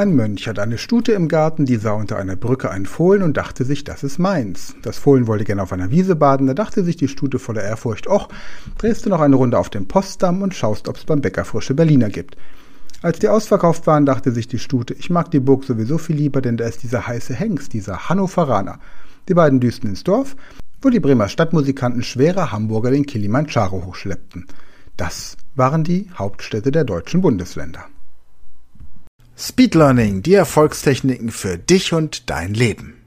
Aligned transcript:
Ein 0.00 0.16
Mönch 0.16 0.48
hat 0.48 0.58
eine 0.58 0.78
Stute 0.78 1.12
im 1.12 1.28
Garten, 1.28 1.66
die 1.66 1.76
sah 1.76 1.92
unter 1.92 2.16
einer 2.16 2.34
Brücke 2.34 2.70
ein 2.70 2.86
Fohlen 2.86 3.22
und 3.22 3.36
dachte 3.36 3.66
sich, 3.66 3.84
das 3.84 4.02
ist 4.02 4.18
meins. 4.18 4.74
Das 4.80 4.96
Fohlen 4.96 5.26
wollte 5.26 5.44
gerne 5.44 5.62
auf 5.62 5.74
einer 5.74 5.90
Wiese 5.90 6.16
baden, 6.16 6.46
da 6.46 6.54
dachte 6.54 6.82
sich 6.84 6.96
die 6.96 7.06
Stute 7.06 7.38
voller 7.38 7.62
Ehrfurcht, 7.62 8.06
och, 8.06 8.30
drehst 8.78 9.04
du 9.04 9.10
noch 9.10 9.20
eine 9.20 9.36
Runde 9.36 9.58
auf 9.58 9.68
dem 9.68 9.88
Postdamm 9.88 10.40
und 10.40 10.54
schaust, 10.54 10.88
ob's 10.88 11.04
beim 11.04 11.20
Bäcker 11.20 11.44
frische 11.44 11.74
Berliner 11.74 12.08
gibt. 12.08 12.38
Als 13.02 13.18
die 13.18 13.28
ausverkauft 13.28 13.86
waren, 13.86 14.06
dachte 14.06 14.32
sich 14.32 14.48
die 14.48 14.58
Stute, 14.58 14.94
ich 14.94 15.10
mag 15.10 15.30
die 15.32 15.38
Burg 15.38 15.64
sowieso 15.64 15.98
viel 15.98 16.16
lieber, 16.16 16.40
denn 16.40 16.56
da 16.56 16.64
ist 16.64 16.82
dieser 16.82 17.06
heiße 17.06 17.34
Hengst, 17.34 17.74
dieser 17.74 18.08
Hannoveraner. 18.08 18.78
Die 19.28 19.34
beiden 19.34 19.60
düsten 19.60 19.90
ins 19.90 20.02
Dorf, 20.02 20.34
wo 20.80 20.88
die 20.88 21.00
Bremer 21.00 21.28
Stadtmusikanten 21.28 22.02
schwere 22.04 22.52
Hamburger 22.52 22.90
den 22.90 23.04
Kilimanjaro 23.04 23.84
hochschleppten. 23.84 24.46
Das 24.96 25.36
waren 25.56 25.84
die 25.84 26.08
Hauptstädte 26.16 26.70
der 26.72 26.84
deutschen 26.84 27.20
Bundesländer. 27.20 27.84
Speed 29.42 29.74
Learning, 29.74 30.20
die 30.20 30.34
Erfolgstechniken 30.34 31.30
für 31.30 31.56
dich 31.56 31.94
und 31.94 32.28
dein 32.28 32.52
Leben. 32.52 32.99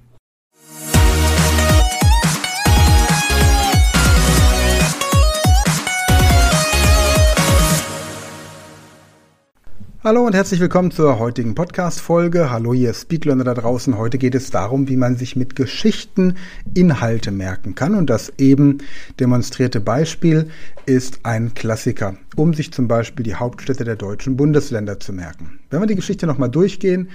Hallo 10.06 10.26
und 10.26 10.36
herzlich 10.36 10.60
willkommen 10.60 10.92
zur 10.92 11.18
heutigen 11.18 11.56
Podcast-Folge. 11.56 12.52
Hallo, 12.52 12.74
ihr 12.74 12.94
Speedlearner 12.94 13.46
da 13.46 13.54
draußen. 13.54 13.98
Heute 13.98 14.18
geht 14.18 14.36
es 14.36 14.50
darum, 14.50 14.90
wie 14.90 14.98
man 14.98 15.16
sich 15.16 15.38
mit 15.38 15.56
Geschichten 15.56 16.36
Inhalte 16.74 17.32
merken 17.32 17.74
kann. 17.74 17.96
Und 17.96 18.10
das 18.10 18.34
eben 18.38 18.80
demonstrierte 19.22 19.80
Beispiel 19.80 20.50
ist 20.86 21.22
ein 21.24 21.54
Klassiker, 21.54 22.18
um 22.36 22.54
sich 22.54 22.74
zum 22.74 22.90
Beispiel 22.90 23.24
die 23.24 23.36
Hauptstädte 23.36 23.86
der 23.86 23.96
deutschen 23.96 24.36
Bundesländer 24.36 25.00
zu 25.00 25.14
merken. 25.14 25.60
Wenn 25.70 25.80
wir 25.80 25.88
die 25.88 25.96
Geschichte 25.96 26.28
nochmal 26.28 26.50
durchgehen, 26.50 27.08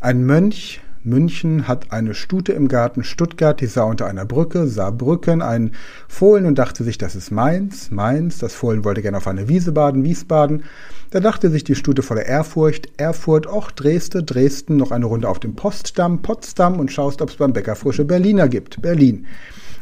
ein 0.00 0.26
Mönch 0.26 0.80
München 1.04 1.66
hat 1.66 1.90
eine 1.90 2.14
Stute 2.14 2.52
im 2.52 2.68
Garten, 2.68 3.02
Stuttgart, 3.02 3.60
die 3.60 3.66
sah 3.66 3.82
unter 3.82 4.06
einer 4.06 4.24
Brücke, 4.24 4.68
sah 4.68 4.90
Brücken, 4.90 5.42
ein 5.42 5.72
Fohlen 6.06 6.46
und 6.46 6.58
dachte 6.58 6.84
sich, 6.84 6.96
das 6.96 7.16
ist 7.16 7.32
Mainz, 7.32 7.90
Mainz, 7.90 8.38
das 8.38 8.54
Fohlen 8.54 8.84
wollte 8.84 9.02
gerne 9.02 9.16
auf 9.16 9.26
eine 9.26 9.48
Wiese 9.48 9.72
baden, 9.72 10.04
Wiesbaden. 10.04 10.62
Da 11.10 11.20
dachte 11.20 11.50
sich 11.50 11.64
die 11.64 11.74
Stute 11.74 12.02
voller 12.02 12.26
Ehrfurcht, 12.26 12.88
Erfurt, 12.98 13.46
och, 13.46 13.72
Dresde, 13.72 14.22
Dresden, 14.22 14.76
noch 14.76 14.92
eine 14.92 15.06
Runde 15.06 15.28
auf 15.28 15.40
dem 15.40 15.56
Postdamm, 15.56 16.22
Potsdam 16.22 16.78
und 16.78 16.92
schaust, 16.92 17.20
ob's 17.20 17.36
beim 17.36 17.52
Bäcker 17.52 17.74
frische 17.74 18.04
Berliner 18.04 18.48
gibt, 18.48 18.80
Berlin. 18.80 19.26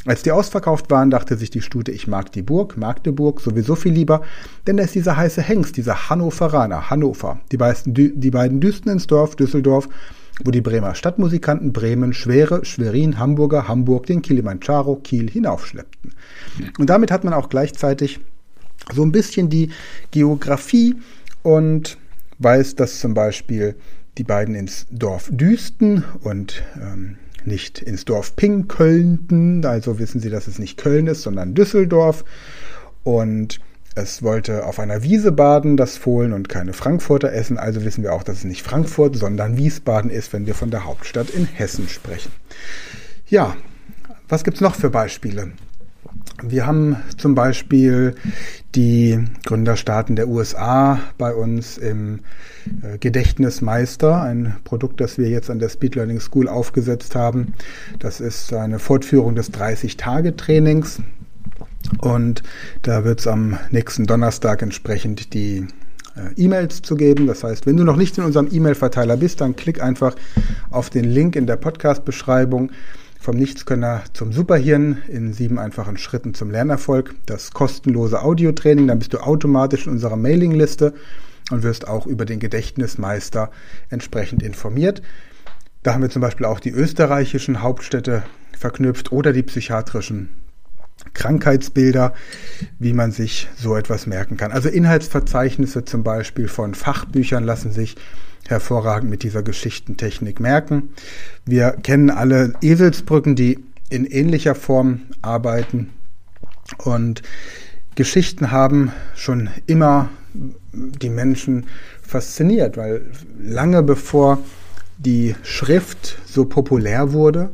Als 0.06 0.22
die 0.22 0.32
ausverkauft 0.32 0.90
waren, 0.90 1.10
dachte 1.10 1.36
sich 1.36 1.50
die 1.50 1.60
Stute, 1.60 1.92
ich 1.92 2.06
mag 2.06 2.32
die 2.32 2.40
Burg, 2.40 2.78
Magdeburg, 2.78 3.42
sowieso 3.42 3.74
viel 3.74 3.92
lieber, 3.92 4.22
denn 4.66 4.78
da 4.78 4.84
ist 4.84 4.94
dieser 4.94 5.18
heiße 5.18 5.42
Hengst, 5.42 5.76
dieser 5.76 6.08
Hannoveraner, 6.08 6.88
Hannover. 6.88 7.40
Die, 7.52 7.58
beiden, 7.58 7.92
die 7.94 8.30
beiden 8.30 8.60
düsten 8.60 8.90
ins 8.90 9.06
Dorf, 9.06 9.36
Düsseldorf, 9.36 9.90
wo 10.44 10.50
die 10.50 10.60
Bremer 10.60 10.94
Stadtmusikanten 10.94 11.72
Bremen, 11.72 12.12
Schwere, 12.12 12.64
Schwerin, 12.64 13.18
Hamburger, 13.18 13.68
Hamburg 13.68 14.06
den 14.06 14.22
Kilimanjaro, 14.22 14.96
Kiel 14.96 15.30
hinaufschleppten. 15.30 16.12
Und 16.78 16.90
damit 16.90 17.10
hat 17.10 17.24
man 17.24 17.34
auch 17.34 17.48
gleichzeitig 17.48 18.20
so 18.92 19.02
ein 19.02 19.12
bisschen 19.12 19.48
die 19.48 19.70
Geografie 20.10 20.96
und 21.42 21.98
weiß, 22.38 22.74
dass 22.76 23.00
zum 23.00 23.14
Beispiel 23.14 23.76
die 24.18 24.24
beiden 24.24 24.54
ins 24.54 24.86
Dorf 24.90 25.28
düsten 25.32 26.04
und 26.22 26.62
ähm, 26.80 27.16
nicht 27.44 27.80
ins 27.80 28.04
Dorf 28.04 28.36
Pinköllnten. 28.36 29.64
Also 29.64 29.98
wissen 29.98 30.20
Sie, 30.20 30.30
dass 30.30 30.48
es 30.48 30.58
nicht 30.58 30.76
Köln 30.76 31.06
ist, 31.06 31.22
sondern 31.22 31.54
Düsseldorf. 31.54 32.24
Und 33.02 33.60
es 33.94 34.22
wollte 34.22 34.66
auf 34.66 34.78
einer 34.78 35.02
Wiese 35.02 35.32
baden, 35.32 35.76
das 35.76 35.96
Fohlen, 35.96 36.32
und 36.32 36.48
keine 36.48 36.72
Frankfurter 36.72 37.32
essen. 37.32 37.58
Also 37.58 37.84
wissen 37.84 38.02
wir 38.02 38.12
auch, 38.12 38.22
dass 38.22 38.38
es 38.38 38.44
nicht 38.44 38.62
Frankfurt, 38.62 39.16
sondern 39.16 39.56
Wiesbaden 39.56 40.10
ist, 40.10 40.32
wenn 40.32 40.46
wir 40.46 40.54
von 40.54 40.70
der 40.70 40.84
Hauptstadt 40.84 41.30
in 41.30 41.46
Hessen 41.46 41.88
sprechen. 41.88 42.30
Ja, 43.28 43.56
was 44.28 44.44
gibt's 44.44 44.60
noch 44.60 44.76
für 44.76 44.90
Beispiele? 44.90 45.52
Wir 46.42 46.66
haben 46.66 46.96
zum 47.18 47.34
Beispiel 47.34 48.14
die 48.74 49.24
Gründerstaaten 49.44 50.16
der 50.16 50.28
USA 50.28 51.00
bei 51.18 51.34
uns 51.34 51.76
im 51.76 52.20
äh, 52.82 52.98
Gedächtnismeister, 52.98 54.22
ein 54.22 54.56
Produkt, 54.64 55.00
das 55.00 55.18
wir 55.18 55.28
jetzt 55.28 55.50
an 55.50 55.58
der 55.58 55.68
Speed 55.68 55.96
Learning 55.96 56.20
School 56.20 56.48
aufgesetzt 56.48 57.14
haben. 57.14 57.54
Das 57.98 58.20
ist 58.20 58.52
eine 58.52 58.78
Fortführung 58.78 59.34
des 59.34 59.52
30-Tage-Trainings. 59.52 61.02
Und 61.98 62.42
da 62.82 63.04
wird 63.04 63.20
es 63.20 63.26
am 63.26 63.58
nächsten 63.70 64.06
Donnerstag 64.06 64.62
entsprechend 64.62 65.34
die 65.34 65.66
äh, 66.16 66.32
E-Mails 66.36 66.82
zu 66.82 66.96
geben. 66.96 67.26
Das 67.26 67.44
heißt, 67.44 67.66
wenn 67.66 67.76
du 67.76 67.84
noch 67.84 67.96
nicht 67.96 68.16
in 68.18 68.24
unserem 68.24 68.48
E-Mail-Verteiler 68.50 69.16
bist, 69.16 69.40
dann 69.40 69.56
klick 69.56 69.82
einfach 69.82 70.14
auf 70.70 70.90
den 70.90 71.04
Link 71.04 71.36
in 71.36 71.46
der 71.46 71.56
Podcast-Beschreibung 71.56 72.70
vom 73.20 73.36
Nichtskönner 73.36 74.02
zum 74.14 74.32
Superhirn 74.32 74.98
in 75.08 75.34
sieben 75.34 75.58
einfachen 75.58 75.98
Schritten 75.98 76.32
zum 76.32 76.50
Lernerfolg. 76.50 77.14
Das 77.26 77.52
kostenlose 77.52 78.22
Audiotraining, 78.22 78.86
dann 78.86 78.98
bist 78.98 79.12
du 79.12 79.18
automatisch 79.18 79.86
in 79.86 79.92
unserer 79.92 80.16
Mailingliste 80.16 80.94
und 81.50 81.62
wirst 81.62 81.86
auch 81.86 82.06
über 82.06 82.24
den 82.24 82.40
Gedächtnismeister 82.40 83.50
entsprechend 83.90 84.42
informiert. 84.42 85.02
Da 85.82 85.94
haben 85.94 86.02
wir 86.02 86.10
zum 86.10 86.22
Beispiel 86.22 86.46
auch 86.46 86.60
die 86.60 86.70
österreichischen 86.70 87.62
Hauptstädte 87.62 88.22
verknüpft 88.58 89.12
oder 89.12 89.32
die 89.32 89.42
psychiatrischen 89.42 90.28
Krankheitsbilder, 91.14 92.14
wie 92.78 92.92
man 92.92 93.12
sich 93.12 93.48
so 93.56 93.76
etwas 93.76 94.06
merken 94.06 94.36
kann. 94.36 94.52
Also 94.52 94.68
Inhaltsverzeichnisse 94.68 95.84
zum 95.84 96.02
Beispiel 96.02 96.48
von 96.48 96.74
Fachbüchern 96.74 97.44
lassen 97.44 97.72
sich 97.72 97.96
hervorragend 98.48 99.10
mit 99.10 99.22
dieser 99.22 99.42
Geschichtentechnik 99.42 100.40
merken. 100.40 100.90
Wir 101.44 101.72
kennen 101.72 102.10
alle 102.10 102.54
Eselsbrücken, 102.60 103.36
die 103.36 103.64
in 103.90 104.04
ähnlicher 104.04 104.54
Form 104.54 105.02
arbeiten 105.22 105.90
und 106.78 107.22
Geschichten 107.94 108.50
haben 108.50 108.92
schon 109.14 109.50
immer 109.66 110.08
die 110.72 111.10
Menschen 111.10 111.66
fasziniert, 112.02 112.76
weil 112.76 113.02
lange 113.40 113.82
bevor 113.82 114.38
die 114.98 115.34
Schrift 115.42 116.18
so 116.24 116.44
populär 116.44 117.12
wurde, 117.12 117.50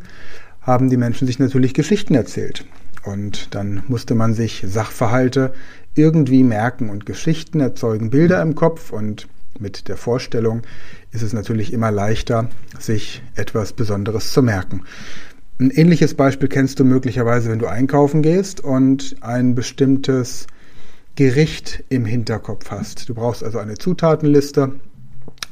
haben 0.60 0.90
die 0.90 0.96
Menschen 0.96 1.26
sich 1.26 1.38
natürlich 1.38 1.74
Geschichten 1.74 2.14
erzählt. 2.14 2.64
Und 3.06 3.54
dann 3.54 3.84
musste 3.86 4.14
man 4.14 4.34
sich 4.34 4.64
Sachverhalte 4.66 5.54
irgendwie 5.94 6.42
merken 6.42 6.90
und 6.90 7.06
Geschichten 7.06 7.60
erzeugen 7.60 8.10
Bilder 8.10 8.42
im 8.42 8.54
Kopf 8.54 8.92
und 8.92 9.28
mit 9.58 9.88
der 9.88 9.96
Vorstellung 9.96 10.62
ist 11.12 11.22
es 11.22 11.32
natürlich 11.32 11.72
immer 11.72 11.90
leichter, 11.90 12.50
sich 12.78 13.22
etwas 13.34 13.72
Besonderes 13.72 14.32
zu 14.32 14.42
merken. 14.42 14.82
Ein 15.58 15.70
ähnliches 15.70 16.12
Beispiel 16.12 16.48
kennst 16.48 16.80
du 16.80 16.84
möglicherweise, 16.84 17.48
wenn 17.48 17.58
du 17.58 17.66
einkaufen 17.66 18.20
gehst 18.20 18.60
und 18.60 19.16
ein 19.22 19.54
bestimmtes 19.54 20.46
Gericht 21.14 21.84
im 21.88 22.04
Hinterkopf 22.04 22.70
hast. 22.70 23.08
Du 23.08 23.14
brauchst 23.14 23.42
also 23.42 23.58
eine 23.58 23.78
Zutatenliste. 23.78 24.72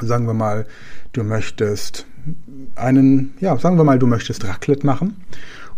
Sagen 0.01 0.27
wir 0.27 0.35
mal, 0.35 0.67
du 1.13 1.23
möchtest 1.23 2.07
einen, 2.75 3.35
ja, 3.41 3.57
sagen 3.59 3.77
wir 3.77 3.85
mal, 3.85 3.99
du 3.99 4.07
möchtest 4.07 4.45
Raclette 4.45 4.87
machen. 4.87 5.17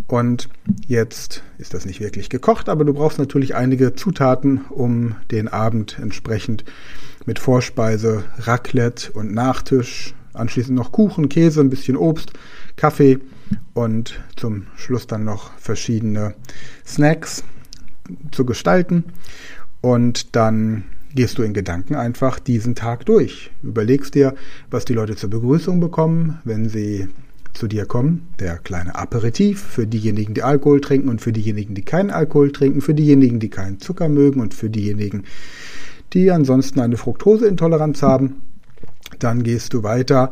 Und 0.07 0.49
jetzt 0.87 1.43
ist 1.59 1.75
das 1.75 1.85
nicht 1.85 2.01
wirklich 2.01 2.29
gekocht, 2.29 2.69
aber 2.69 2.85
du 2.85 2.95
brauchst 2.95 3.19
natürlich 3.19 3.57
einige 3.57 3.95
Zutaten, 3.95 4.61
um 4.71 5.17
den 5.31 5.49
Abend 5.49 5.99
entsprechend 6.01 6.65
mit 7.25 7.39
Vorspeise, 7.39 8.25
Raclette 8.39 9.11
und 9.13 9.35
Nachtisch, 9.35 10.15
anschließend 10.33 10.77
noch 10.77 10.93
Kuchen, 10.93 11.29
Käse, 11.29 11.61
ein 11.61 11.71
bisschen 11.71 11.97
Obst, 11.97 12.33
Kaffee 12.77 13.19
und 13.75 14.21
zum 14.37 14.67
Schluss 14.77 15.07
dann 15.07 15.25
noch 15.25 15.51
verschiedene 15.59 16.35
Snacks 16.87 17.43
zu 18.31 18.45
gestalten. 18.45 19.05
Und 19.81 20.37
dann 20.37 20.85
gehst 21.17 21.39
du 21.39 21.43
in 21.43 21.55
Gedanken 21.55 21.97
einfach 21.97 22.39
diesen 22.39 22.77
Tag 22.77 23.07
durch. 23.07 23.51
Überlegst 23.63 24.15
dir, 24.15 24.35
was 24.71 24.85
die 24.85 24.93
Leute 24.93 25.17
zur 25.17 25.31
Begrüßung 25.31 25.81
bekommen, 25.81 26.39
wenn 26.45 26.69
sie 26.69 27.09
zu 27.55 27.67
dir 27.67 27.87
kommen. 27.87 28.29
Der 28.39 28.59
kleine 28.59 28.95
Aperitif 28.95 29.61
für 29.61 29.87
diejenigen, 29.87 30.35
die 30.35 30.43
Alkohol 30.43 30.81
trinken 30.81 31.09
und 31.09 31.21
für 31.21 31.33
diejenigen, 31.33 31.75
die 31.75 31.83
keinen 31.83 32.11
Alkohol 32.11 32.53
trinken, 32.53 32.83
für 32.83 32.95
diejenigen, 32.95 33.41
die 33.41 33.49
keinen 33.49 33.81
Zucker 33.81 34.09
mögen 34.09 34.41
und 34.41 34.55
für 34.55 34.71
diejenigen, 34.71 35.25
die 36.13 36.31
ansonsten 36.31 36.81
eine 36.81 36.97
Fructoseintoleranz 36.97 38.03
haben. 38.03 38.43
Dann 39.19 39.43
gehst 39.43 39.73
du 39.73 39.83
weiter 39.83 40.31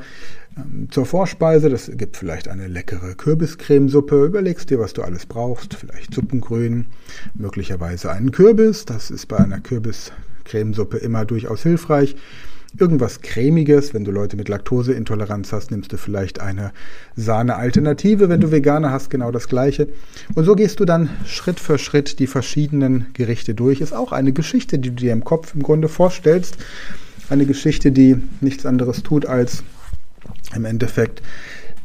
ähm, 0.57 0.89
zur 0.91 1.07
Vorspeise. 1.07 1.71
Das 1.71 1.91
gibt 1.95 2.17
vielleicht 2.17 2.49
eine 2.49 2.69
leckere 2.69 3.15
Kürbiscremesuppe. 3.15 4.27
Überlegst 4.27 4.69
dir, 4.69 4.79
was 4.79 4.93
du 4.93 5.03
alles 5.03 5.27
brauchst. 5.27 5.75
Vielleicht 5.75 6.13
Suppengrün, 6.13 6.87
möglicherweise 7.35 8.11
einen 8.11 8.33
Kürbis. 8.33 8.85
Das 8.85 9.11
ist 9.11 9.27
bei 9.27 9.39
einer 9.39 9.61
Kürbiscremesuppe 10.45 10.99
immer 10.99 11.25
durchaus 11.25 11.63
hilfreich 11.63 12.17
irgendwas 12.79 13.21
cremiges. 13.21 13.95
Wenn 13.95 14.05
du 14.05 14.11
Leute 14.11 14.37
mit 14.37 14.49
Laktoseintoleranz 14.49 15.53
hast, 15.53 15.71
nimmst 15.71 15.93
du 15.93 15.97
vielleicht 15.97 16.41
eine 16.41 16.73
Sahne-Alternative. 17.15 18.29
Wenn 18.29 18.41
du 18.41 18.51
Veganer 18.51 18.91
hast, 18.91 19.11
genau 19.11 19.31
das 19.31 19.49
gleiche. 19.49 19.89
Und 20.35 20.45
so 20.45 20.57
gehst 20.57 20.81
du 20.81 20.85
dann 20.85 21.09
Schritt 21.25 21.61
für 21.61 21.79
Schritt 21.79 22.19
die 22.19 22.27
verschiedenen 22.27 23.07
Gerichte 23.13 23.55
durch. 23.55 23.81
Ist 23.81 23.95
auch 23.95 24.11
eine 24.11 24.33
Geschichte, 24.33 24.81
die 24.81 24.91
du 24.91 24.97
dir 24.97 25.13
im 25.13 25.23
Kopf 25.23 25.55
im 25.55 25.63
Grunde 25.63 25.89
vorstellst. 25.89 26.57
Eine 27.29 27.47
Geschichte, 27.47 27.93
die 27.93 28.17
nichts 28.41 28.67
anderes 28.67 29.05
tut, 29.05 29.25
als 29.25 29.63
im 30.55 30.65
Endeffekt 30.65 31.23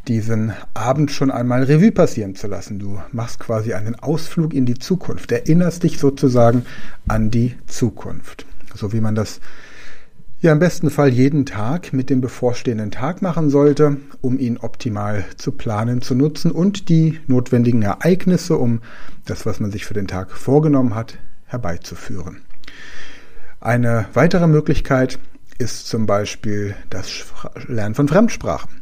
diesen 0.10 0.54
Abend 0.74 1.12
schon 1.12 1.30
einmal 1.30 1.64
Revue 1.64 1.92
passieren 1.92 2.36
zu 2.36 2.48
lassen. 2.48 2.80
Du 2.80 3.00
machst 3.12 3.40
quasi 3.40 3.74
einen 3.74 3.96
Ausflug 3.96 4.54
in 4.54 4.66
die 4.66 4.80
Zukunft, 4.80 5.32
erinnerst 5.32 5.84
dich 5.84 6.00
sozusagen 6.00 6.66
an 7.08 7.30
die 7.30 7.56
Zukunft. 7.68 8.46
So 8.74 8.92
wie 8.92 9.02
man 9.02 9.14
das 9.14 9.40
ja 10.42 10.52
im 10.52 10.60
besten 10.60 10.90
Fall 10.90 11.10
jeden 11.10 11.46
Tag 11.46 11.94
mit 11.94 12.10
dem 12.10 12.22
bevorstehenden 12.22 12.90
Tag 12.90 13.22
machen 13.22 13.52
sollte, 13.52 13.98
um 14.22 14.40
ihn 14.40 14.58
optimal 14.58 15.26
zu 15.38 15.52
planen, 15.52 16.02
zu 16.02 16.16
nutzen 16.16 16.52
und 16.52 16.90
die 16.90 17.20
notwendigen 17.28 17.84
Ereignisse, 17.84 18.58
um 18.58 18.82
das, 19.26 19.46
was 19.46 19.60
man 19.60 19.72
sich 19.72 19.86
für 19.86 19.94
den 19.94 20.08
Tag 20.08 20.32
vorgenommen 20.32 20.96
hat, 20.96 21.20
herbeizuführen. 21.46 22.42
Eine 23.62 24.08
weitere 24.14 24.48
Möglichkeit 24.48 25.20
ist 25.60 25.88
zum 25.88 26.06
Beispiel 26.06 26.76
das 26.90 27.26
Lernen 27.68 27.94
von 27.94 28.08
Fremdsprachen. 28.08 28.82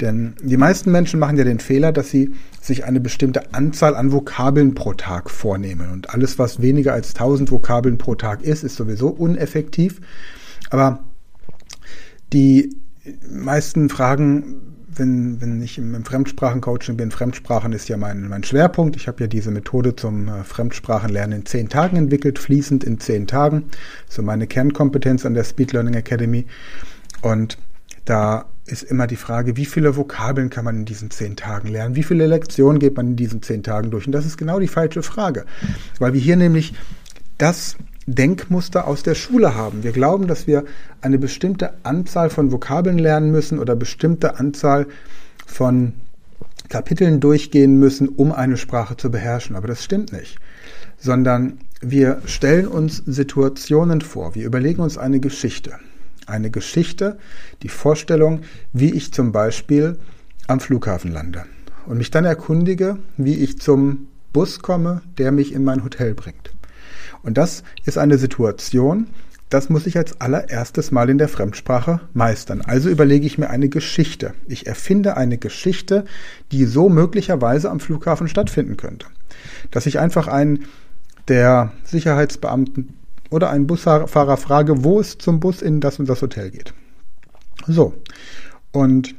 Denn 0.00 0.34
die 0.42 0.56
meisten 0.56 0.90
Menschen 0.90 1.20
machen 1.20 1.38
ja 1.38 1.44
den 1.44 1.60
Fehler, 1.60 1.92
dass 1.92 2.10
sie 2.10 2.32
sich 2.60 2.84
eine 2.84 3.00
bestimmte 3.00 3.54
Anzahl 3.54 3.94
an 3.94 4.12
Vokabeln 4.12 4.74
pro 4.74 4.92
Tag 4.94 5.30
vornehmen. 5.30 5.90
Und 5.90 6.10
alles, 6.10 6.38
was 6.38 6.60
weniger 6.60 6.92
als 6.92 7.14
1000 7.14 7.50
Vokabeln 7.50 7.96
pro 7.96 8.14
Tag 8.14 8.42
ist, 8.42 8.64
ist 8.64 8.76
sowieso 8.76 9.08
uneffektiv. 9.08 10.00
Aber 10.70 11.04
die 12.32 12.76
meisten 13.30 13.88
Fragen, 13.88 14.75
wenn, 14.98 15.40
wenn 15.40 15.62
ich 15.62 15.78
im, 15.78 16.04
Fremdsprachencoaching 16.04 16.96
bin, 16.96 17.10
Fremdsprachen 17.10 17.72
ist 17.72 17.88
ja 17.88 17.96
mein, 17.96 18.28
mein 18.28 18.44
Schwerpunkt. 18.44 18.96
Ich 18.96 19.08
habe 19.08 19.20
ja 19.22 19.26
diese 19.26 19.50
Methode 19.50 19.96
zum 19.96 20.28
äh, 20.28 20.44
Fremdsprachenlernen 20.44 21.40
in 21.40 21.46
zehn 21.46 21.68
Tagen 21.68 21.96
entwickelt, 21.96 22.38
fließend 22.38 22.84
in 22.84 23.00
zehn 23.00 23.26
Tagen. 23.26 23.64
So 24.08 24.22
meine 24.22 24.46
Kernkompetenz 24.46 25.26
an 25.26 25.34
der 25.34 25.44
Speed 25.44 25.72
Learning 25.72 25.94
Academy. 25.94 26.46
Und 27.22 27.58
da 28.04 28.46
ist 28.66 28.82
immer 28.82 29.06
die 29.06 29.16
Frage, 29.16 29.56
wie 29.56 29.66
viele 29.66 29.96
Vokabeln 29.96 30.50
kann 30.50 30.64
man 30.64 30.78
in 30.78 30.84
diesen 30.84 31.10
zehn 31.10 31.36
Tagen 31.36 31.68
lernen? 31.68 31.94
Wie 31.94 32.02
viele 32.02 32.26
Lektionen 32.26 32.80
geht 32.80 32.96
man 32.96 33.08
in 33.08 33.16
diesen 33.16 33.42
zehn 33.42 33.62
Tagen 33.62 33.90
durch? 33.90 34.06
Und 34.06 34.12
das 34.12 34.26
ist 34.26 34.36
genau 34.36 34.58
die 34.58 34.68
falsche 34.68 35.02
Frage. 35.02 35.44
Weil 35.98 36.14
wir 36.14 36.20
hier 36.20 36.36
nämlich 36.36 36.74
das 37.38 37.76
Denkmuster 38.06 38.86
aus 38.86 39.02
der 39.02 39.14
Schule 39.14 39.54
haben. 39.54 39.82
Wir 39.82 39.92
glauben, 39.92 40.28
dass 40.28 40.46
wir 40.46 40.64
eine 41.00 41.18
bestimmte 41.18 41.74
Anzahl 41.82 42.30
von 42.30 42.52
Vokabeln 42.52 42.98
lernen 42.98 43.32
müssen 43.32 43.58
oder 43.58 43.74
bestimmte 43.74 44.38
Anzahl 44.38 44.86
von 45.44 45.92
Kapiteln 46.68 47.20
durchgehen 47.20 47.78
müssen, 47.78 48.08
um 48.08 48.32
eine 48.32 48.56
Sprache 48.56 48.96
zu 48.96 49.10
beherrschen. 49.10 49.56
Aber 49.56 49.68
das 49.68 49.82
stimmt 49.82 50.12
nicht. 50.12 50.38
Sondern 50.98 51.58
wir 51.80 52.22
stellen 52.26 52.68
uns 52.68 53.02
Situationen 53.06 54.00
vor. 54.00 54.34
Wir 54.34 54.46
überlegen 54.46 54.82
uns 54.82 54.98
eine 54.98 55.20
Geschichte. 55.20 55.72
Eine 56.26 56.50
Geschichte, 56.50 57.18
die 57.62 57.68
Vorstellung, 57.68 58.40
wie 58.72 58.92
ich 58.92 59.12
zum 59.12 59.32
Beispiel 59.32 59.98
am 60.48 60.60
Flughafen 60.60 61.12
lande 61.12 61.44
und 61.86 61.98
mich 61.98 62.10
dann 62.10 62.24
erkundige, 62.24 62.98
wie 63.16 63.34
ich 63.34 63.60
zum 63.60 64.08
Bus 64.32 64.60
komme, 64.60 65.02
der 65.18 65.32
mich 65.32 65.52
in 65.52 65.64
mein 65.64 65.84
Hotel 65.84 66.14
bringt. 66.14 66.55
Und 67.26 67.36
das 67.36 67.64
ist 67.84 67.98
eine 67.98 68.18
Situation, 68.18 69.08
das 69.48 69.68
muss 69.68 69.86
ich 69.86 69.96
als 69.96 70.20
allererstes 70.20 70.92
Mal 70.92 71.10
in 71.10 71.18
der 71.18 71.28
Fremdsprache 71.28 72.00
meistern. 72.14 72.62
Also 72.62 72.88
überlege 72.88 73.26
ich 73.26 73.36
mir 73.36 73.50
eine 73.50 73.68
Geschichte. 73.68 74.32
Ich 74.46 74.68
erfinde 74.68 75.16
eine 75.16 75.36
Geschichte, 75.36 76.04
die 76.52 76.64
so 76.66 76.88
möglicherweise 76.88 77.68
am 77.70 77.80
Flughafen 77.80 78.28
stattfinden 78.28 78.76
könnte. 78.76 79.06
Dass 79.72 79.86
ich 79.86 79.98
einfach 79.98 80.28
einen 80.28 80.66
der 81.26 81.72
Sicherheitsbeamten 81.82 82.94
oder 83.30 83.50
einen 83.50 83.66
Busfahrer 83.66 84.36
frage, 84.36 84.84
wo 84.84 85.00
es 85.00 85.18
zum 85.18 85.40
Bus 85.40 85.62
in 85.62 85.80
das 85.80 85.98
und 85.98 86.08
das 86.08 86.22
Hotel 86.22 86.50
geht. 86.50 86.74
So. 87.66 87.92
Und 88.70 89.16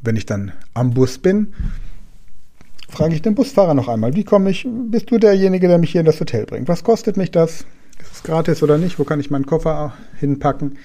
wenn 0.00 0.14
ich 0.14 0.26
dann 0.26 0.52
am 0.74 0.94
Bus 0.94 1.18
bin, 1.18 1.54
frage 2.96 3.14
ich 3.14 3.22
den 3.22 3.34
Busfahrer 3.34 3.74
noch 3.74 3.88
einmal, 3.88 4.14
wie 4.14 4.24
komme 4.24 4.50
ich, 4.50 4.66
bist 4.66 5.10
du 5.10 5.18
derjenige, 5.18 5.68
der 5.68 5.78
mich 5.78 5.92
hier 5.92 6.00
in 6.00 6.06
das 6.06 6.18
Hotel 6.18 6.46
bringt? 6.46 6.66
Was 6.66 6.82
kostet 6.82 7.16
mich 7.18 7.30
das? 7.30 7.66
Ist 8.00 8.12
es 8.12 8.22
gratis 8.22 8.62
oder 8.62 8.78
nicht? 8.78 8.98
Wo 8.98 9.04
kann 9.04 9.20
ich 9.20 9.30
meinen 9.30 9.44
Koffer 9.44 9.92
hinpacken? 10.18 10.78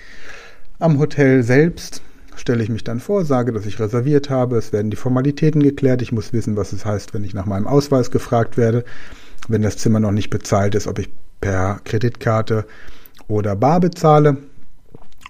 Am 0.79 0.99
Hotel 0.99 1.41
selbst 1.43 2.01
stelle 2.35 2.63
ich 2.63 2.69
mich 2.69 2.83
dann 2.83 2.99
vor, 2.99 3.23
sage, 3.23 3.53
dass 3.53 3.65
ich 3.65 3.79
reserviert 3.79 4.29
habe. 4.29 4.57
Es 4.57 4.73
werden 4.73 4.91
die 4.91 4.97
Formalitäten 4.97 5.63
geklärt. 5.63 6.01
Ich 6.01 6.11
muss 6.11 6.33
wissen, 6.33 6.57
was 6.57 6.73
es 6.73 6.85
heißt, 6.85 7.13
wenn 7.13 7.23
ich 7.23 7.33
nach 7.33 7.45
meinem 7.45 7.67
Ausweis 7.67 8.11
gefragt 8.11 8.57
werde. 8.57 8.83
Wenn 9.47 9.61
das 9.61 9.77
Zimmer 9.77 9.99
noch 9.99 10.11
nicht 10.11 10.29
bezahlt 10.29 10.75
ist, 10.75 10.87
ob 10.87 10.99
ich 10.99 11.09
per 11.39 11.79
Kreditkarte 11.85 12.65
oder 13.27 13.55
bar 13.55 13.79
bezahle. 13.79 14.37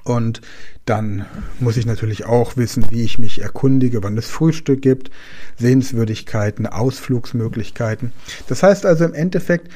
Und 0.04 0.42
dann 0.86 1.26
muss 1.60 1.78
ich 1.78 1.86
natürlich 1.86 2.26
auch 2.26 2.58
wissen, 2.58 2.86
wie 2.90 3.04
ich 3.04 3.20
mich 3.20 3.42
erkundige, 3.42 4.04
wann 4.04 4.18
es 4.18 4.28
Frühstück 4.28 4.82
gibt, 4.82 5.12
Sehenswürdigkeiten, 5.58 6.66
Ausflugsmöglichkeiten. 6.66 8.12
Das 8.48 8.64
heißt 8.64 8.86
also 8.86 9.06
im 9.06 9.14
Endeffekt, 9.14 9.70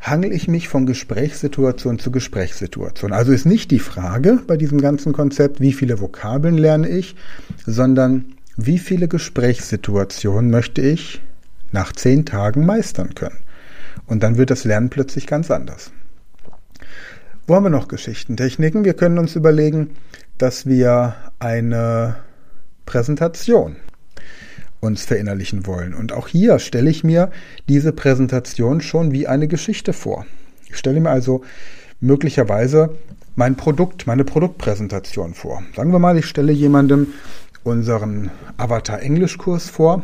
hangel 0.00 0.32
ich 0.32 0.48
mich 0.48 0.68
von 0.68 0.84
Gesprächssituation 0.84 1.98
zu 2.00 2.10
Gesprächssituation. 2.10 3.12
Also 3.12 3.32
ist 3.32 3.46
nicht 3.46 3.70
die 3.70 3.78
Frage 3.78 4.40
bei 4.46 4.56
diesem 4.56 4.80
ganzen 4.80 5.12
Konzept, 5.12 5.60
wie 5.60 5.72
viele 5.72 6.00
Vokabeln 6.00 6.58
lerne 6.58 6.88
ich, 6.88 7.14
sondern 7.64 8.34
wie 8.56 8.78
viele 8.78 9.06
Gesprächssituationen 9.06 10.50
möchte 10.50 10.82
ich 10.82 11.22
nach 11.70 11.92
zehn 11.92 12.26
Tagen 12.26 12.66
meistern 12.66 13.14
können. 13.14 13.38
Und 14.06 14.22
dann 14.22 14.36
wird 14.36 14.50
das 14.50 14.64
Lernen 14.64 14.90
plötzlich 14.90 15.26
ganz 15.26 15.50
anders. 15.50 15.92
Wo 17.46 17.54
haben 17.54 17.64
wir 17.64 17.70
noch 17.70 17.88
Geschichtentechniken? 17.88 18.84
Wir 18.84 18.94
können 18.94 19.18
uns 19.18 19.36
überlegen, 19.36 19.90
dass 20.38 20.66
wir 20.66 21.14
eine 21.38 22.16
Präsentation 22.86 23.76
uns 24.80 25.04
verinnerlichen 25.04 25.66
wollen. 25.66 25.94
Und 25.94 26.12
auch 26.12 26.28
hier 26.28 26.58
stelle 26.58 26.90
ich 26.90 27.04
mir 27.04 27.30
diese 27.68 27.92
Präsentation 27.92 28.80
schon 28.80 29.12
wie 29.12 29.28
eine 29.28 29.46
Geschichte 29.46 29.92
vor. 29.92 30.26
Ich 30.68 30.76
stelle 30.76 31.00
mir 31.00 31.10
also 31.10 31.42
möglicherweise 32.00 32.96
mein 33.36 33.56
Produkt, 33.56 34.06
meine 34.06 34.24
Produktpräsentation 34.24 35.34
vor. 35.34 35.62
Sagen 35.76 35.92
wir 35.92 35.98
mal, 35.98 36.18
ich 36.18 36.26
stelle 36.26 36.52
jemandem 36.52 37.08
unseren 37.62 38.30
Avatar-Englisch-Kurs 38.56 39.70
vor 39.70 40.02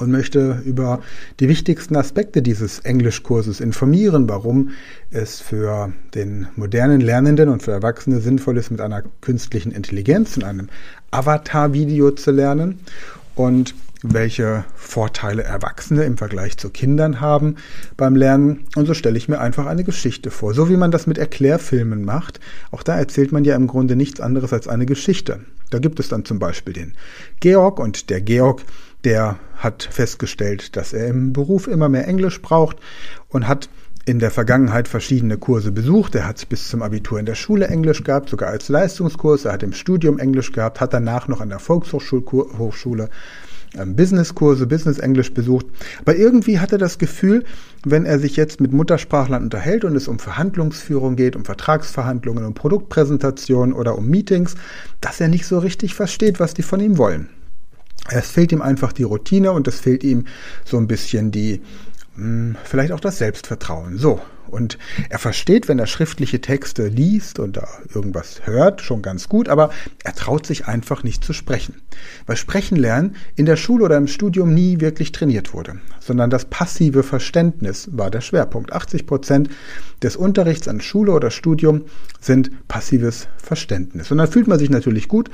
und 0.00 0.10
möchte 0.10 0.62
über 0.64 1.00
die 1.40 1.48
wichtigsten 1.48 1.96
Aspekte 1.96 2.42
dieses 2.42 2.80
Englischkurses 2.80 3.60
informieren, 3.60 4.28
warum 4.28 4.70
es 5.10 5.40
für 5.40 5.92
den 6.14 6.48
modernen 6.56 7.00
Lernenden 7.00 7.48
und 7.48 7.62
für 7.62 7.72
Erwachsene 7.72 8.20
sinnvoll 8.20 8.58
ist, 8.58 8.70
mit 8.70 8.80
einer 8.80 9.02
künstlichen 9.20 9.72
Intelligenz 9.72 10.36
in 10.36 10.44
einem 10.44 10.68
Avatar-Video 11.10 12.10
zu 12.10 12.30
lernen 12.30 12.80
und 13.34 13.74
welche 14.04 14.64
Vorteile 14.74 15.44
Erwachsene 15.44 16.04
im 16.04 16.18
Vergleich 16.18 16.58
zu 16.58 16.68
Kindern 16.68 17.20
haben 17.20 17.56
beim 17.96 18.14
Lernen. 18.16 18.66
Und 18.76 18.86
so 18.86 18.92
stelle 18.92 19.16
ich 19.16 19.28
mir 19.28 19.40
einfach 19.40 19.64
eine 19.66 19.82
Geschichte 19.82 20.30
vor. 20.30 20.52
So 20.52 20.68
wie 20.68 20.76
man 20.76 20.90
das 20.90 21.06
mit 21.06 21.16
Erklärfilmen 21.16 22.04
macht. 22.04 22.38
Auch 22.70 22.82
da 22.82 22.96
erzählt 22.96 23.32
man 23.32 23.44
ja 23.44 23.56
im 23.56 23.66
Grunde 23.66 23.96
nichts 23.96 24.20
anderes 24.20 24.52
als 24.52 24.68
eine 24.68 24.84
Geschichte. 24.84 25.40
Da 25.70 25.78
gibt 25.78 25.98
es 26.00 26.08
dann 26.08 26.26
zum 26.26 26.38
Beispiel 26.38 26.74
den 26.74 26.92
Georg 27.40 27.80
und 27.80 28.10
der 28.10 28.20
Georg 28.20 28.62
der 29.04 29.36
hat 29.56 29.88
festgestellt, 29.90 30.76
dass 30.76 30.92
er 30.92 31.08
im 31.08 31.32
Beruf 31.32 31.66
immer 31.66 31.88
mehr 31.88 32.08
Englisch 32.08 32.40
braucht 32.42 32.78
und 33.28 33.46
hat 33.48 33.68
in 34.06 34.18
der 34.18 34.30
Vergangenheit 34.30 34.86
verschiedene 34.86 35.38
Kurse 35.38 35.72
besucht. 35.72 36.14
Er 36.14 36.26
hat 36.26 36.48
bis 36.48 36.68
zum 36.68 36.82
Abitur 36.82 37.18
in 37.18 37.26
der 37.26 37.34
Schule 37.34 37.68
Englisch 37.68 38.04
gehabt, 38.04 38.28
sogar 38.28 38.50
als 38.50 38.68
Leistungskurs. 38.68 39.46
Er 39.46 39.52
hat 39.52 39.62
im 39.62 39.72
Studium 39.72 40.18
Englisch 40.18 40.52
gehabt, 40.52 40.80
hat 40.80 40.92
danach 40.92 41.26
noch 41.26 41.40
an 41.40 41.48
der 41.48 41.58
Volkshochschule 41.58 43.08
ähm, 43.76 43.96
Businesskurse, 43.96 44.66
Business 44.66 44.98
Englisch 44.98 45.32
besucht. 45.32 45.66
Aber 46.00 46.16
irgendwie 46.16 46.58
hat 46.58 46.72
er 46.72 46.78
das 46.78 46.98
Gefühl, 46.98 47.44
wenn 47.84 48.04
er 48.04 48.18
sich 48.18 48.36
jetzt 48.36 48.60
mit 48.60 48.72
Muttersprachlern 48.72 49.44
unterhält 49.44 49.84
und 49.84 49.96
es 49.96 50.06
um 50.06 50.18
Verhandlungsführung 50.18 51.16
geht, 51.16 51.34
um 51.34 51.46
Vertragsverhandlungen, 51.46 52.44
um 52.44 52.52
Produktpräsentationen 52.52 53.74
oder 53.74 53.96
um 53.96 54.06
Meetings, 54.08 54.54
dass 55.00 55.20
er 55.20 55.28
nicht 55.28 55.46
so 55.46 55.58
richtig 55.58 55.94
versteht, 55.94 56.40
was 56.40 56.52
die 56.52 56.62
von 56.62 56.80
ihm 56.80 56.98
wollen. 56.98 57.30
Es 58.10 58.30
fehlt 58.30 58.52
ihm 58.52 58.62
einfach 58.62 58.92
die 58.92 59.02
Routine 59.02 59.52
und 59.52 59.66
es 59.68 59.80
fehlt 59.80 60.04
ihm 60.04 60.26
so 60.64 60.76
ein 60.76 60.86
bisschen 60.86 61.30
die, 61.30 61.62
hm, 62.16 62.56
vielleicht 62.64 62.92
auch 62.92 63.00
das 63.00 63.18
Selbstvertrauen. 63.18 63.98
So. 63.98 64.20
Und 64.46 64.78
er 65.08 65.18
versteht, 65.18 65.66
wenn 65.66 65.80
er 65.80 65.86
schriftliche 65.86 66.40
Texte 66.40 66.86
liest 66.86 67.40
und 67.40 67.56
da 67.56 67.66
irgendwas 67.92 68.42
hört, 68.44 68.82
schon 68.82 69.02
ganz 69.02 69.28
gut, 69.28 69.48
aber 69.48 69.70
er 70.04 70.14
traut 70.14 70.46
sich 70.46 70.66
einfach 70.66 71.02
nicht 71.02 71.24
zu 71.24 71.32
sprechen. 71.32 71.82
Weil 72.26 72.36
Sprechen 72.36 72.76
lernen 72.76 73.16
in 73.34 73.46
der 73.46 73.56
Schule 73.56 73.84
oder 73.84 73.96
im 73.96 74.06
Studium 74.06 74.54
nie 74.54 74.80
wirklich 74.80 75.10
trainiert 75.10 75.54
wurde, 75.54 75.80
sondern 75.98 76.30
das 76.30 76.44
passive 76.44 77.02
Verständnis 77.02 77.88
war 77.92 78.10
der 78.10 78.20
Schwerpunkt. 78.20 78.72
80 78.72 79.06
Prozent 79.06 79.48
des 80.02 80.14
Unterrichts 80.14 80.68
an 80.68 80.80
Schule 80.80 81.12
oder 81.12 81.32
Studium 81.32 81.86
sind 82.20 82.68
passives 82.68 83.26
Verständnis. 83.38 84.12
Und 84.12 84.18
dann 84.18 84.30
fühlt 84.30 84.46
man 84.46 84.58
sich 84.60 84.70
natürlich 84.70 85.08
gut 85.08 85.30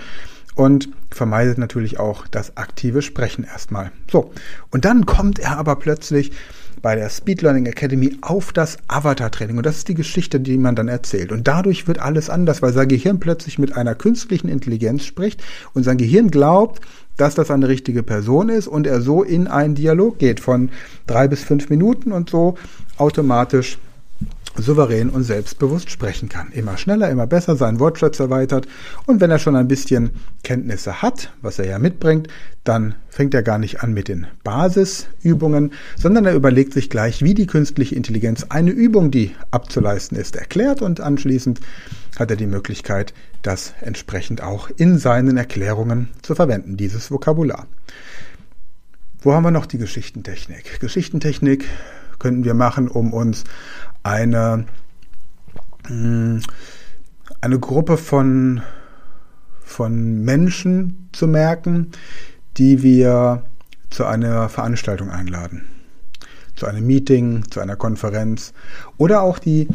und 0.60 0.90
vermeidet 1.10 1.56
natürlich 1.56 1.98
auch 1.98 2.26
das 2.26 2.58
aktive 2.58 3.00
Sprechen 3.00 3.44
erstmal. 3.44 3.92
So, 4.12 4.30
und 4.70 4.84
dann 4.84 5.06
kommt 5.06 5.38
er 5.38 5.56
aber 5.56 5.76
plötzlich 5.76 6.32
bei 6.82 6.96
der 6.96 7.08
Speed 7.08 7.40
Learning 7.40 7.64
Academy 7.64 8.18
auf 8.20 8.52
das 8.52 8.76
Avatar-Training. 8.86 9.56
Und 9.56 9.64
das 9.64 9.78
ist 9.78 9.88
die 9.88 9.94
Geschichte, 9.94 10.38
die 10.38 10.58
man 10.58 10.74
dann 10.74 10.88
erzählt. 10.88 11.32
Und 11.32 11.48
dadurch 11.48 11.88
wird 11.88 11.98
alles 11.98 12.28
anders, 12.28 12.60
weil 12.60 12.74
sein 12.74 12.88
Gehirn 12.88 13.20
plötzlich 13.20 13.58
mit 13.58 13.74
einer 13.74 13.94
künstlichen 13.94 14.48
Intelligenz 14.48 15.04
spricht 15.04 15.42
und 15.72 15.84
sein 15.84 15.96
Gehirn 15.96 16.30
glaubt, 16.30 16.82
dass 17.16 17.34
das 17.34 17.50
eine 17.50 17.68
richtige 17.68 18.02
Person 18.02 18.50
ist 18.50 18.68
und 18.68 18.86
er 18.86 19.00
so 19.00 19.22
in 19.22 19.46
einen 19.46 19.74
Dialog 19.74 20.18
geht 20.18 20.40
von 20.40 20.68
drei 21.06 21.26
bis 21.26 21.42
fünf 21.42 21.70
Minuten 21.70 22.12
und 22.12 22.28
so 22.28 22.56
automatisch 22.98 23.78
souverän 24.56 25.10
und 25.10 25.22
selbstbewusst 25.22 25.90
sprechen 25.90 26.28
kann. 26.28 26.52
Immer 26.52 26.76
schneller, 26.76 27.10
immer 27.10 27.26
besser, 27.26 27.56
seinen 27.56 27.80
Wortschatz 27.80 28.20
erweitert 28.20 28.66
und 29.06 29.20
wenn 29.20 29.30
er 29.30 29.38
schon 29.38 29.56
ein 29.56 29.68
bisschen 29.68 30.10
Kenntnisse 30.42 31.02
hat, 31.02 31.32
was 31.42 31.58
er 31.58 31.66
ja 31.66 31.78
mitbringt, 31.78 32.28
dann 32.64 32.94
fängt 33.08 33.34
er 33.34 33.42
gar 33.42 33.58
nicht 33.58 33.82
an 33.82 33.92
mit 33.92 34.08
den 34.08 34.26
Basisübungen, 34.44 35.72
sondern 35.96 36.26
er 36.26 36.34
überlegt 36.34 36.72
sich 36.72 36.90
gleich, 36.90 37.22
wie 37.22 37.34
die 37.34 37.46
künstliche 37.46 37.94
Intelligenz 37.94 38.46
eine 38.48 38.70
Übung, 38.70 39.10
die 39.10 39.34
abzuleisten 39.50 40.18
ist, 40.18 40.36
erklärt 40.36 40.82
und 40.82 41.00
anschließend 41.00 41.60
hat 42.18 42.30
er 42.30 42.36
die 42.36 42.46
Möglichkeit, 42.46 43.14
das 43.42 43.72
entsprechend 43.80 44.42
auch 44.42 44.68
in 44.76 44.98
seinen 44.98 45.36
Erklärungen 45.36 46.08
zu 46.22 46.34
verwenden, 46.34 46.76
dieses 46.76 47.10
Vokabular. 47.10 47.66
Wo 49.22 49.32
haben 49.32 49.44
wir 49.44 49.50
noch 49.50 49.66
die 49.66 49.78
Geschichtentechnik? 49.78 50.80
Geschichtentechnik 50.80 51.66
könnten 52.18 52.44
wir 52.44 52.54
machen, 52.54 52.88
um 52.88 53.12
uns 53.12 53.44
eine, 54.02 54.66
hm, 55.86 56.42
eine 57.40 57.58
Gruppe 57.58 57.96
von, 57.96 58.62
von 59.60 60.24
Menschen 60.24 61.08
zu 61.12 61.26
merken, 61.26 61.92
die 62.56 62.82
wir 62.82 63.44
zu 63.90 64.04
einer 64.04 64.48
Veranstaltung 64.48 65.10
einladen. 65.10 65.64
Zu 66.56 66.66
einem 66.66 66.86
Meeting, 66.86 67.50
zu 67.50 67.60
einer 67.60 67.76
Konferenz 67.76 68.52
oder 68.98 69.22
auch 69.22 69.38
die 69.38 69.68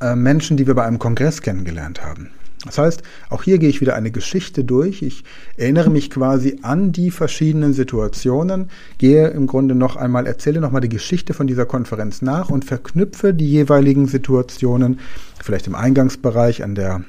äh, 0.00 0.16
Menschen, 0.16 0.56
die 0.56 0.66
wir 0.66 0.74
bei 0.74 0.84
einem 0.84 0.98
Kongress 0.98 1.40
kennengelernt 1.40 2.04
haben. 2.04 2.30
Das 2.64 2.78
heißt, 2.78 3.02
auch 3.28 3.42
hier 3.42 3.58
gehe 3.58 3.68
ich 3.68 3.80
wieder 3.80 3.94
eine 3.94 4.12
Geschichte 4.12 4.62
durch. 4.62 5.02
Ich 5.02 5.24
erinnere 5.56 5.90
mich 5.90 6.10
quasi 6.10 6.60
an 6.62 6.92
die 6.92 7.10
verschiedenen 7.10 7.72
Situationen, 7.72 8.70
gehe 8.98 9.28
im 9.28 9.48
Grunde 9.48 9.74
noch 9.74 9.96
einmal, 9.96 10.26
erzähle 10.26 10.60
noch 10.60 10.70
mal 10.70 10.80
die 10.80 10.88
Geschichte 10.88 11.34
von 11.34 11.48
dieser 11.48 11.66
Konferenz 11.66 12.22
nach 12.22 12.50
und 12.50 12.64
verknüpfe 12.64 13.34
die 13.34 13.50
jeweiligen 13.50 14.06
Situationen, 14.06 15.00
vielleicht 15.42 15.66
im 15.66 15.74
Eingangsbereich 15.74 16.62
an 16.62 16.74
der 16.74 17.04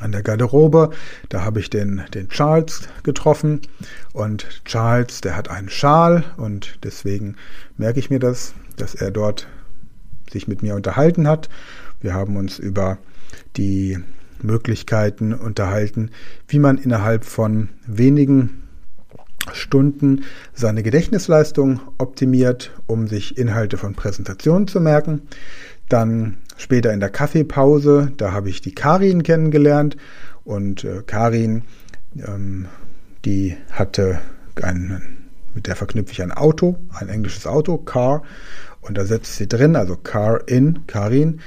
an 0.00 0.10
der 0.10 0.22
Garderobe. 0.22 0.90
Da 1.28 1.44
habe 1.44 1.60
ich 1.60 1.70
den, 1.70 2.02
den 2.14 2.28
Charles 2.28 2.88
getroffen 3.04 3.60
und 4.12 4.46
Charles, 4.64 5.20
der 5.20 5.36
hat 5.36 5.50
einen 5.50 5.68
Schal 5.68 6.24
und 6.36 6.78
deswegen 6.82 7.36
merke 7.76 8.00
ich 8.00 8.10
mir 8.10 8.18
das, 8.18 8.54
dass 8.76 8.94
er 8.94 9.12
dort 9.12 9.46
sich 10.32 10.48
mit 10.48 10.62
mir 10.62 10.74
unterhalten 10.74 11.28
hat. 11.28 11.48
Wir 12.00 12.12
haben 12.12 12.36
uns 12.36 12.58
über 12.58 12.98
die 13.56 13.98
Möglichkeiten 14.42 15.32
unterhalten, 15.32 16.10
wie 16.48 16.58
man 16.58 16.78
innerhalb 16.78 17.24
von 17.24 17.68
wenigen 17.86 18.62
Stunden 19.52 20.24
seine 20.54 20.82
Gedächtnisleistung 20.82 21.80
optimiert, 21.98 22.72
um 22.86 23.08
sich 23.08 23.36
Inhalte 23.36 23.76
von 23.76 23.94
Präsentationen 23.94 24.68
zu 24.68 24.80
merken. 24.80 25.22
Dann 25.88 26.38
später 26.56 26.92
in 26.92 27.00
der 27.00 27.10
Kaffeepause, 27.10 28.12
da 28.16 28.32
habe 28.32 28.48
ich 28.48 28.62
die 28.62 28.74
Karin 28.74 29.22
kennengelernt 29.22 29.96
und 30.44 30.84
äh, 30.84 31.02
Karin, 31.06 31.62
ähm, 32.16 32.66
die 33.24 33.56
hatte 33.70 34.20
ein, 34.62 35.02
mit 35.54 35.66
der 35.66 35.76
verknüpfe 35.76 36.12
ich 36.12 36.22
ein 36.22 36.32
Auto, 36.32 36.78
ein 36.90 37.08
englisches 37.08 37.46
Auto, 37.46 37.76
Car, 37.76 38.22
und 38.80 38.98
da 38.98 39.04
setzt 39.06 39.36
sie 39.36 39.48
drin, 39.48 39.76
also 39.76 39.96
Car 39.96 40.46
in, 40.46 40.86
Karin. 40.86 41.40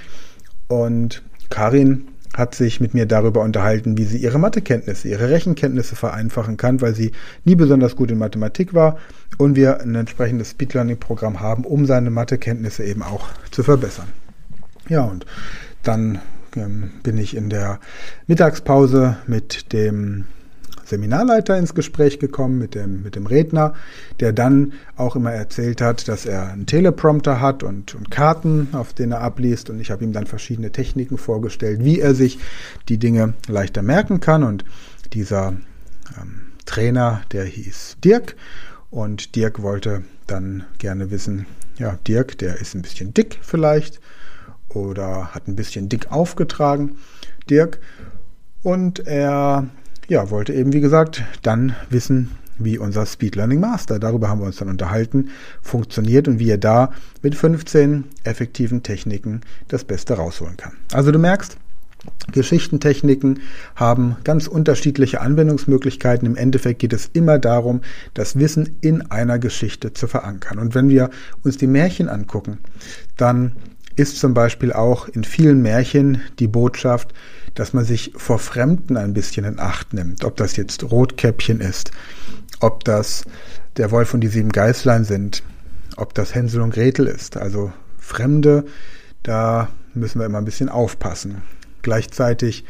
Und 0.67 1.23
Karin 1.49 2.07
hat 2.37 2.53
sich 2.53 2.79
mit 2.79 2.93
mir 2.93 3.07
darüber 3.07 3.41
unterhalten, 3.41 3.97
wie 3.97 4.05
sie 4.05 4.19
ihre 4.19 4.37
Mathekenntnisse, 4.37 5.07
ihre 5.07 5.29
Rechenkenntnisse 5.29 5.95
vereinfachen 5.95 6.55
kann, 6.55 6.81
weil 6.81 6.93
sie 6.93 7.11
nie 7.45 7.55
besonders 7.55 7.95
gut 7.95 8.11
in 8.11 8.19
Mathematik 8.19 8.75
war 8.75 8.99
und 9.39 9.55
wir 9.55 9.81
ein 9.81 9.95
entsprechendes 9.95 10.51
Speed 10.51 10.75
Learning 10.75 10.97
Programm 10.97 11.39
haben, 11.39 11.65
um 11.65 11.87
seine 11.87 12.11
Mathekenntnisse 12.11 12.83
eben 12.83 13.01
auch 13.01 13.27
zu 13.49 13.63
verbessern. 13.63 14.07
Ja, 14.87 15.01
und 15.01 15.25
dann 15.81 16.19
ähm, 16.55 16.91
bin 17.01 17.17
ich 17.17 17.35
in 17.35 17.49
der 17.49 17.79
Mittagspause 18.27 19.17
mit 19.25 19.73
dem 19.73 20.25
Seminarleiter 20.87 21.57
ins 21.57 21.75
Gespräch 21.75 22.19
gekommen 22.19 22.57
mit 22.57 22.73
dem, 22.73 23.03
mit 23.03 23.15
dem 23.15 23.25
Redner, 23.25 23.73
der 24.19 24.31
dann 24.31 24.73
auch 24.95 25.15
immer 25.15 25.33
erzählt 25.33 25.81
hat, 25.81 26.07
dass 26.07 26.25
er 26.25 26.51
einen 26.51 26.65
Teleprompter 26.65 27.41
hat 27.41 27.63
und, 27.63 27.93
und 27.93 28.09
Karten, 28.09 28.69
auf 28.71 28.93
denen 28.93 29.11
er 29.11 29.21
abliest. 29.21 29.69
Und 29.69 29.79
ich 29.79 29.91
habe 29.91 30.03
ihm 30.03 30.13
dann 30.13 30.27
verschiedene 30.27 30.71
Techniken 30.71 31.17
vorgestellt, 31.17 31.83
wie 31.83 31.99
er 31.99 32.15
sich 32.15 32.39
die 32.87 32.97
Dinge 32.97 33.33
leichter 33.47 33.81
merken 33.81 34.19
kann. 34.19 34.43
Und 34.43 34.63
dieser 35.13 35.53
ähm, 36.19 36.53
Trainer, 36.65 37.21
der 37.31 37.43
hieß 37.43 37.97
Dirk. 38.03 38.35
Und 38.89 39.35
Dirk 39.35 39.61
wollte 39.61 40.03
dann 40.27 40.63
gerne 40.77 41.11
wissen, 41.11 41.45
ja, 41.77 41.97
Dirk, 42.07 42.37
der 42.37 42.59
ist 42.59 42.75
ein 42.75 42.81
bisschen 42.81 43.13
dick 43.13 43.39
vielleicht 43.41 43.99
oder 44.69 45.33
hat 45.33 45.47
ein 45.47 45.55
bisschen 45.55 45.89
dick 45.89 46.11
aufgetragen, 46.11 46.97
Dirk. 47.49 47.79
Und 48.63 49.05
er 49.05 49.67
ja, 50.07 50.29
wollte 50.29 50.53
eben, 50.53 50.73
wie 50.73 50.81
gesagt, 50.81 51.23
dann 51.41 51.75
wissen, 51.89 52.31
wie 52.59 52.77
unser 52.77 53.05
Speed 53.05 53.35
Learning 53.35 53.59
Master, 53.59 53.99
darüber 53.99 54.29
haben 54.29 54.39
wir 54.39 54.47
uns 54.47 54.57
dann 54.57 54.69
unterhalten, 54.69 55.29
funktioniert 55.61 56.27
und 56.27 56.39
wie 56.39 56.49
er 56.49 56.57
da 56.57 56.91
mit 57.21 57.35
15 57.35 58.05
effektiven 58.23 58.83
Techniken 58.83 59.41
das 59.67 59.83
Beste 59.83 60.15
rausholen 60.15 60.57
kann. 60.57 60.73
Also 60.91 61.11
du 61.11 61.19
merkst, 61.19 61.57
Geschichtentechniken 62.31 63.41
haben 63.75 64.17
ganz 64.23 64.47
unterschiedliche 64.47 65.21
Anwendungsmöglichkeiten. 65.21 66.25
Im 66.25 66.35
Endeffekt 66.35 66.79
geht 66.79 66.93
es 66.93 67.09
immer 67.13 67.37
darum, 67.37 67.81
das 68.13 68.37
Wissen 68.37 68.77
in 68.81 69.01
einer 69.11 69.39
Geschichte 69.39 69.93
zu 69.93 70.07
verankern. 70.07 70.59
Und 70.59 70.73
wenn 70.73 70.89
wir 70.89 71.09
uns 71.43 71.57
die 71.57 71.67
Märchen 71.67 72.07
angucken, 72.07 72.59
dann 73.17 73.53
ist 73.95 74.19
zum 74.19 74.33
Beispiel 74.33 74.71
auch 74.71 75.09
in 75.09 75.23
vielen 75.23 75.61
Märchen 75.61 76.21
die 76.39 76.47
Botschaft, 76.47 77.13
dass 77.57 77.73
man 77.73 77.85
sich 77.85 78.13
vor 78.15 78.37
Fremden 78.37 78.97
ein 78.97 79.13
bisschen 79.13 79.43
in 79.43 79.59
Acht 79.59 79.91
nimmt. 79.91 80.23
Ob 80.23 80.37
das 80.37 80.55
jetzt 80.57 80.83
Rotkäppchen 80.83 81.59
ist, 81.59 81.89
ob 82.59 82.83
das 82.83 83.23
der 83.77 83.89
Wolf 83.89 84.13
und 84.13 84.21
die 84.21 84.27
sieben 84.27 84.51
Geißlein 84.51 85.05
sind, 85.05 85.41
ob 85.95 86.13
das 86.13 86.35
Hänsel 86.35 86.61
und 86.61 86.71
Gretel 86.71 87.07
ist. 87.07 87.35
Also 87.35 87.73
Fremde, 87.97 88.65
da 89.23 89.69
müssen 89.95 90.19
wir 90.19 90.27
immer 90.27 90.37
ein 90.37 90.45
bisschen 90.45 90.69
aufpassen. 90.69 91.41
Gleichzeitig 91.81 92.63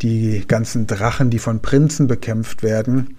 die 0.00 0.44
ganzen 0.46 0.86
Drachen, 0.86 1.30
die 1.30 1.40
von 1.40 1.60
Prinzen 1.60 2.06
bekämpft 2.06 2.62
werden, 2.62 3.16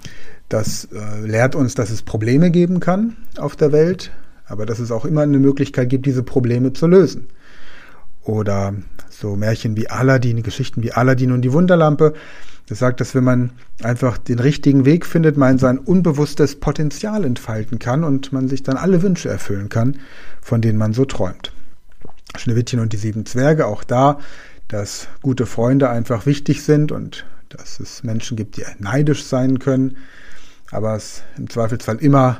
das 0.47 0.87
äh, 0.93 1.19
lehrt 1.25 1.55
uns, 1.55 1.75
dass 1.75 1.89
es 1.89 2.03
Probleme 2.03 2.51
geben 2.51 2.79
kann 2.79 3.17
auf 3.37 3.57
der 3.57 3.73
Welt, 3.73 4.11
aber 4.45 4.65
dass 4.65 4.79
es 4.79 4.91
auch 4.91 5.03
immer 5.03 5.21
eine 5.21 5.39
Möglichkeit 5.39 5.89
gibt, 5.89 6.05
diese 6.05 6.23
Probleme 6.23 6.71
zu 6.71 6.87
lösen. 6.87 7.27
Oder 8.23 8.75
so 9.21 9.35
Märchen 9.35 9.77
wie 9.77 9.89
Aladdin, 9.89 10.43
Geschichten 10.43 10.83
wie 10.83 10.91
Aladdin 10.91 11.31
und 11.31 11.43
die 11.43 11.53
Wunderlampe. 11.53 12.13
Das 12.67 12.79
sagt, 12.79 13.01
dass 13.01 13.15
wenn 13.15 13.23
man 13.23 13.51
einfach 13.83 14.17
den 14.17 14.39
richtigen 14.39 14.85
Weg 14.85 15.05
findet, 15.05 15.37
man 15.37 15.57
sein 15.57 15.77
unbewusstes 15.77 16.59
Potenzial 16.59 17.23
entfalten 17.23 17.79
kann 17.79 18.03
und 18.03 18.33
man 18.33 18.47
sich 18.47 18.63
dann 18.63 18.77
alle 18.77 19.01
Wünsche 19.01 19.29
erfüllen 19.29 19.69
kann, 19.69 19.97
von 20.41 20.61
denen 20.61 20.77
man 20.77 20.93
so 20.93 21.05
träumt. 21.05 21.53
Schneewittchen 22.37 22.79
und 22.79 22.93
die 22.93 22.97
sieben 22.97 23.25
Zwerge, 23.25 23.67
auch 23.67 23.83
da, 23.83 24.19
dass 24.67 25.07
gute 25.21 25.45
Freunde 25.45 25.89
einfach 25.89 26.25
wichtig 26.25 26.63
sind 26.63 26.91
und 26.91 27.25
dass 27.49 27.79
es 27.79 28.03
Menschen 28.03 28.37
gibt, 28.37 28.55
die 28.55 28.63
neidisch 28.79 29.25
sein 29.25 29.59
können, 29.59 29.97
aber 30.71 30.95
es 30.95 31.23
im 31.37 31.49
Zweifelsfall 31.49 31.97
immer, 31.97 32.37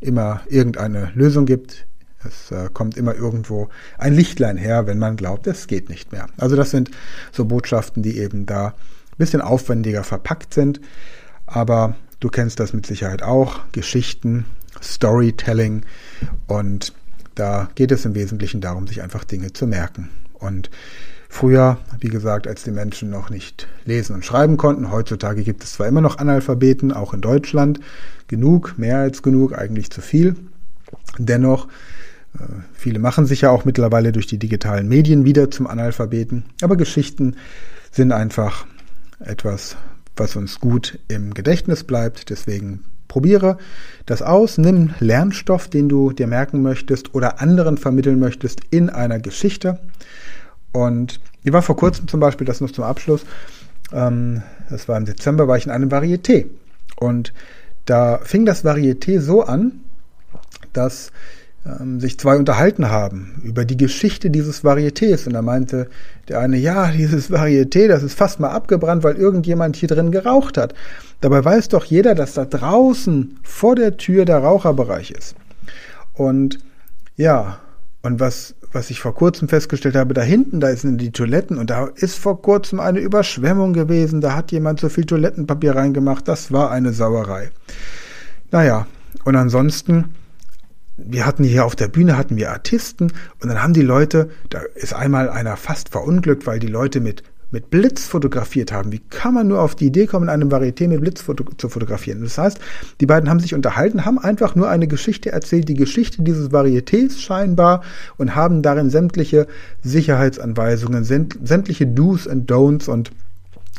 immer 0.00 0.42
irgendeine 0.48 1.10
Lösung 1.14 1.46
gibt, 1.46 1.86
es 2.24 2.50
äh, 2.50 2.68
kommt 2.72 2.96
immer 2.96 3.14
irgendwo 3.14 3.68
ein 3.98 4.14
Lichtlein 4.14 4.56
her, 4.56 4.86
wenn 4.86 4.98
man 4.98 5.16
glaubt, 5.16 5.46
es 5.46 5.66
geht 5.66 5.88
nicht 5.88 6.12
mehr. 6.12 6.26
Also 6.36 6.56
das 6.56 6.70
sind 6.70 6.90
so 7.32 7.44
Botschaften, 7.44 8.02
die 8.02 8.18
eben 8.18 8.46
da 8.46 8.68
ein 8.68 9.16
bisschen 9.18 9.40
aufwendiger 9.40 10.04
verpackt 10.04 10.54
sind. 10.54 10.80
Aber 11.46 11.96
du 12.20 12.28
kennst 12.28 12.60
das 12.60 12.72
mit 12.72 12.86
Sicherheit 12.86 13.22
auch. 13.22 13.60
Geschichten, 13.72 14.44
Storytelling. 14.82 15.82
Und 16.46 16.92
da 17.34 17.70
geht 17.74 17.90
es 17.90 18.04
im 18.04 18.14
Wesentlichen 18.14 18.60
darum, 18.60 18.86
sich 18.86 19.02
einfach 19.02 19.24
Dinge 19.24 19.52
zu 19.52 19.66
merken. 19.66 20.10
Und 20.34 20.70
früher, 21.28 21.78
wie 22.00 22.08
gesagt, 22.08 22.46
als 22.46 22.64
die 22.64 22.70
Menschen 22.70 23.08
noch 23.08 23.30
nicht 23.30 23.66
lesen 23.84 24.14
und 24.14 24.24
schreiben 24.24 24.58
konnten, 24.58 24.90
heutzutage 24.90 25.42
gibt 25.42 25.64
es 25.64 25.74
zwar 25.74 25.86
immer 25.86 26.00
noch 26.02 26.18
Analphabeten, 26.18 26.92
auch 26.92 27.14
in 27.14 27.22
Deutschland. 27.22 27.80
Genug, 28.28 28.74
mehr 28.76 28.98
als 28.98 29.22
genug, 29.22 29.56
eigentlich 29.56 29.90
zu 29.90 30.02
viel. 30.02 30.36
Dennoch 31.18 31.68
viele 32.72 32.98
machen 32.98 33.26
sich 33.26 33.42
ja 33.42 33.50
auch 33.50 33.64
mittlerweile 33.64 34.12
durch 34.12 34.26
die 34.26 34.38
digitalen 34.38 34.88
Medien 34.88 35.24
wieder 35.24 35.50
zum 35.50 35.66
Analphabeten, 35.66 36.44
aber 36.62 36.76
Geschichten 36.76 37.36
sind 37.90 38.12
einfach 38.12 38.66
etwas, 39.18 39.76
was 40.16 40.36
uns 40.36 40.60
gut 40.60 40.98
im 41.08 41.34
Gedächtnis 41.34 41.84
bleibt. 41.84 42.30
Deswegen 42.30 42.84
probiere 43.08 43.58
das 44.06 44.22
aus, 44.22 44.58
nimm 44.58 44.94
Lernstoff, 45.00 45.68
den 45.68 45.88
du 45.88 46.12
dir 46.12 46.26
merken 46.26 46.62
möchtest 46.62 47.14
oder 47.14 47.40
anderen 47.40 47.76
vermitteln 47.76 48.18
möchtest 48.18 48.60
in 48.70 48.88
einer 48.88 49.18
Geschichte. 49.18 49.80
Und 50.72 51.20
ich 51.42 51.52
war 51.52 51.62
vor 51.62 51.76
kurzem 51.76 52.06
zum 52.06 52.20
Beispiel, 52.20 52.46
das 52.46 52.60
noch 52.60 52.70
zum 52.70 52.84
Abschluss, 52.84 53.22
ähm, 53.92 54.42
das 54.70 54.88
war 54.88 54.96
im 54.96 55.04
Dezember, 55.04 55.48
war 55.48 55.56
ich 55.56 55.66
in 55.66 55.72
einem 55.72 55.90
Varieté. 55.90 56.46
Und 56.96 57.32
da 57.86 58.20
fing 58.22 58.46
das 58.46 58.64
Varieté 58.64 59.20
so 59.20 59.42
an, 59.42 59.80
dass 60.72 61.10
ähm, 61.66 62.00
sich 62.00 62.18
zwei 62.18 62.36
unterhalten 62.36 62.90
haben 62.90 63.40
über 63.42 63.64
die 63.64 63.76
Geschichte 63.76 64.30
dieses 64.30 64.64
Varietés. 64.64 65.26
Und 65.26 65.34
da 65.34 65.42
meinte 65.42 65.88
der 66.28 66.40
eine, 66.40 66.56
ja, 66.56 66.90
dieses 66.96 67.30
Varieté, 67.30 67.88
das 67.88 68.02
ist 68.02 68.14
fast 68.14 68.40
mal 68.40 68.50
abgebrannt, 68.50 69.04
weil 69.04 69.16
irgendjemand 69.16 69.76
hier 69.76 69.88
drin 69.88 70.10
geraucht 70.10 70.56
hat. 70.56 70.74
Dabei 71.20 71.44
weiß 71.44 71.68
doch 71.68 71.84
jeder, 71.84 72.14
dass 72.14 72.34
da 72.34 72.44
draußen 72.44 73.38
vor 73.42 73.76
der 73.76 73.96
Tür 73.96 74.24
der 74.24 74.38
Raucherbereich 74.38 75.10
ist. 75.10 75.34
Und 76.14 76.58
ja, 77.16 77.58
und 78.02 78.18
was, 78.20 78.54
was 78.72 78.88
ich 78.88 79.00
vor 79.00 79.14
kurzem 79.14 79.48
festgestellt 79.48 79.96
habe, 79.96 80.14
da 80.14 80.22
hinten, 80.22 80.60
da 80.60 80.74
sind 80.74 80.98
die 80.98 81.12
Toiletten 81.12 81.58
und 81.58 81.68
da 81.68 81.90
ist 81.94 82.18
vor 82.18 82.40
kurzem 82.40 82.80
eine 82.80 83.00
Überschwemmung 83.00 83.74
gewesen, 83.74 84.22
da 84.22 84.34
hat 84.34 84.52
jemand 84.52 84.80
so 84.80 84.88
viel 84.88 85.04
Toilettenpapier 85.04 85.76
reingemacht, 85.76 86.26
das 86.26 86.50
war 86.50 86.70
eine 86.70 86.94
Sauerei. 86.94 87.50
Naja, 88.50 88.86
und 89.24 89.36
ansonsten 89.36 90.14
wir 91.06 91.26
hatten 91.26 91.44
hier 91.44 91.64
auf 91.64 91.76
der 91.76 91.88
Bühne 91.88 92.16
hatten 92.16 92.36
wir 92.36 92.50
Artisten 92.50 93.12
und 93.40 93.48
dann 93.48 93.62
haben 93.62 93.72
die 93.72 93.82
Leute, 93.82 94.30
da 94.50 94.60
ist 94.74 94.94
einmal 94.94 95.28
einer 95.28 95.56
fast 95.56 95.90
verunglückt, 95.90 96.46
weil 96.46 96.58
die 96.58 96.66
Leute 96.66 97.00
mit 97.00 97.22
mit 97.50 97.70
Blitz 97.70 98.06
fotografiert 98.06 98.72
haben. 98.72 98.92
Wie 98.92 99.00
kann 99.10 99.34
man 99.34 99.48
nur 99.48 99.60
auf 99.60 99.74
die 99.74 99.86
Idee 99.86 100.06
kommen, 100.06 100.26
in 100.26 100.28
einem 100.28 100.50
Varieté 100.50 100.88
mit 100.88 101.00
Blitz 101.00 101.20
foto 101.20 101.44
zu 101.56 101.68
fotografieren? 101.68 102.22
Das 102.22 102.38
heißt, 102.38 102.60
die 103.00 103.06
beiden 103.06 103.28
haben 103.28 103.40
sich 103.40 103.54
unterhalten, 103.54 104.04
haben 104.04 104.18
einfach 104.18 104.54
nur 104.54 104.68
eine 104.68 104.86
Geschichte 104.86 105.32
erzählt, 105.32 105.68
die 105.68 105.74
Geschichte 105.74 106.22
dieses 106.22 106.50
Varietés 106.50 107.18
scheinbar 107.18 107.82
und 108.16 108.36
haben 108.36 108.62
darin 108.62 108.90
sämtliche 108.90 109.46
Sicherheitsanweisungen, 109.82 111.04
sämtliche 111.04 111.86
Do's 111.86 112.28
and 112.28 112.50
Don'ts 112.50 112.88
und 112.88 113.10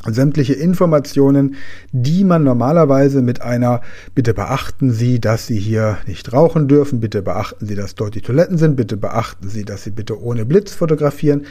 sämtliche 0.08 0.54
Informationen, 0.54 1.56
die 1.92 2.24
man 2.24 2.44
normalerweise 2.44 3.22
mit 3.22 3.42
einer 3.42 3.82
Bitte 4.16 4.34
beachten 4.34 4.92
Sie, 4.92 5.20
dass 5.20 5.48
Sie 5.48 5.60
hier 5.60 5.98
nicht 6.08 6.34
rauchen 6.34 6.68
dürfen, 6.68 7.00
bitte 7.00 7.22
beachten 7.22 7.66
Sie, 7.66 7.76
dass 7.76 7.96
dort 7.96 8.16
die 8.16 8.22
Toiletten 8.22 8.58
sind, 8.58 8.76
bitte 8.76 8.98
beachten 8.98 9.50
Sie, 9.50 9.64
dass 9.64 9.84
Sie 9.84 9.92
bitte 9.92 10.22
ohne 10.22 10.46
Blitz 10.46 10.74
fotografieren. 10.74 11.46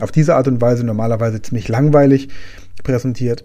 Auf 0.00 0.12
diese 0.12 0.36
Art 0.36 0.48
und 0.48 0.60
Weise 0.60 0.84
normalerweise 0.84 1.42
ziemlich 1.42 1.68
langweilig 1.68 2.28
präsentiert. 2.82 3.44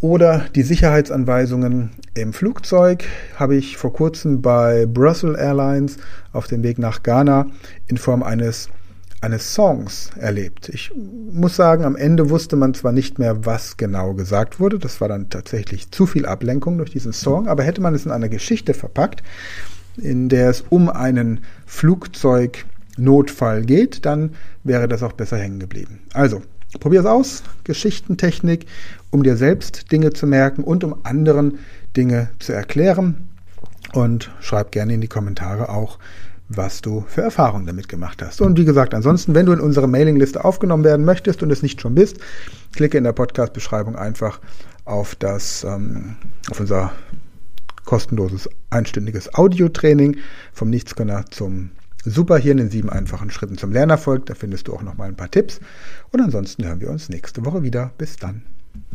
Oder 0.00 0.44
die 0.54 0.62
Sicherheitsanweisungen 0.62 1.90
im 2.14 2.32
Flugzeug 2.34 3.04
habe 3.36 3.56
ich 3.56 3.78
vor 3.78 3.92
kurzem 3.92 4.42
bei 4.42 4.86
Brussels 4.86 5.38
Airlines 5.38 5.96
auf 6.32 6.46
dem 6.46 6.62
Weg 6.62 6.78
nach 6.78 7.02
Ghana 7.02 7.46
in 7.86 7.96
Form 7.96 8.22
eines 8.22 8.68
eines 9.24 9.54
Songs 9.54 10.10
erlebt. 10.18 10.68
Ich 10.68 10.92
muss 10.94 11.56
sagen, 11.56 11.84
am 11.84 11.96
Ende 11.96 12.30
wusste 12.30 12.56
man 12.56 12.74
zwar 12.74 12.92
nicht 12.92 13.18
mehr, 13.18 13.46
was 13.46 13.76
genau 13.76 14.12
gesagt 14.14 14.60
wurde, 14.60 14.78
das 14.78 15.00
war 15.00 15.08
dann 15.08 15.30
tatsächlich 15.30 15.90
zu 15.90 16.06
viel 16.06 16.26
Ablenkung 16.26 16.78
durch 16.78 16.90
diesen 16.90 17.12
Song, 17.12 17.48
aber 17.48 17.64
hätte 17.64 17.80
man 17.80 17.94
es 17.94 18.04
in 18.04 18.12
einer 18.12 18.28
Geschichte 18.28 18.74
verpackt, 18.74 19.22
in 19.96 20.28
der 20.28 20.50
es 20.50 20.62
um 20.68 20.90
einen 20.90 21.40
Flugzeugnotfall 21.66 23.62
geht, 23.62 24.04
dann 24.04 24.34
wäre 24.62 24.88
das 24.88 25.02
auch 25.02 25.12
besser 25.12 25.38
hängen 25.38 25.58
geblieben. 25.58 26.00
Also, 26.12 26.42
probier 26.80 27.00
es 27.00 27.06
aus, 27.06 27.42
Geschichtentechnik, 27.64 28.66
um 29.10 29.22
dir 29.22 29.36
selbst 29.36 29.90
Dinge 29.90 30.12
zu 30.12 30.26
merken 30.26 30.64
und 30.64 30.84
um 30.84 30.96
anderen 31.04 31.58
Dinge 31.96 32.28
zu 32.40 32.52
erklären. 32.52 33.28
Und 33.92 34.32
schreib 34.40 34.72
gerne 34.72 34.94
in 34.94 35.00
die 35.00 35.08
Kommentare 35.08 35.68
auch, 35.68 35.98
was 36.48 36.82
du 36.82 37.04
für 37.08 37.22
Erfahrungen 37.22 37.66
damit 37.66 37.88
gemacht 37.88 38.22
hast. 38.22 38.40
Und 38.40 38.58
wie 38.58 38.64
gesagt, 38.64 38.94
ansonsten, 38.94 39.34
wenn 39.34 39.46
du 39.46 39.52
in 39.52 39.60
unsere 39.60 39.88
Mailingliste 39.88 40.44
aufgenommen 40.44 40.84
werden 40.84 41.04
möchtest 41.04 41.42
und 41.42 41.50
es 41.50 41.62
nicht 41.62 41.80
schon 41.80 41.94
bist, 41.94 42.18
klicke 42.74 42.98
in 42.98 43.04
der 43.04 43.12
Podcast-Beschreibung 43.12 43.96
einfach 43.96 44.40
auf 44.84 45.14
das, 45.14 45.64
ähm, 45.64 46.16
auf 46.50 46.60
unser 46.60 46.92
kostenloses 47.84 48.48
einstündiges 48.70 49.34
Audiotraining 49.34 50.16
vom 50.52 50.70
Nichtskönner 50.70 51.26
zum 51.30 51.70
Superhirn 52.04 52.58
in 52.58 52.70
sieben 52.70 52.90
einfachen 52.90 53.30
Schritten 53.30 53.56
zum 53.56 53.72
Lernerfolg. 53.72 54.26
Da 54.26 54.34
findest 54.34 54.68
du 54.68 54.74
auch 54.74 54.82
noch 54.82 54.96
mal 54.96 55.08
ein 55.08 55.16
paar 55.16 55.30
Tipps. 55.30 55.60
Und 56.10 56.20
ansonsten 56.20 56.64
hören 56.66 56.80
wir 56.80 56.90
uns 56.90 57.08
nächste 57.08 57.44
Woche 57.44 57.62
wieder. 57.62 57.92
Bis 57.96 58.16
dann. 58.16 58.42